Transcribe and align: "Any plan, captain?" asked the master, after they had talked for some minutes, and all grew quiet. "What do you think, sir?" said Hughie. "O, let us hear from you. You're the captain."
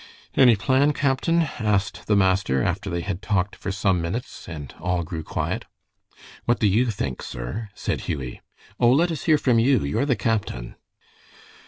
"Any 0.33 0.55
plan, 0.55 0.93
captain?" 0.93 1.43
asked 1.59 2.07
the 2.07 2.15
master, 2.15 2.63
after 2.63 2.89
they 2.89 3.01
had 3.01 3.21
talked 3.21 3.55
for 3.55 3.71
some 3.71 4.01
minutes, 4.01 4.49
and 4.49 4.73
all 4.79 5.03
grew 5.03 5.21
quiet. 5.23 5.65
"What 6.45 6.57
do 6.57 6.65
you 6.65 6.89
think, 6.89 7.21
sir?" 7.21 7.69
said 7.75 8.01
Hughie. 8.01 8.41
"O, 8.79 8.89
let 8.91 9.11
us 9.11 9.25
hear 9.25 9.37
from 9.37 9.59
you. 9.59 9.81
You're 9.83 10.07
the 10.07 10.15
captain." 10.15 10.73